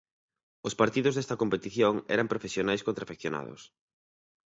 Os 0.67 0.77
partidos 0.81 1.13
desta 1.15 1.39
competición 1.41 1.93
eran 2.15 2.31
profesionais 2.33 2.81
contra 2.85 3.03
afeccionados. 3.05 3.61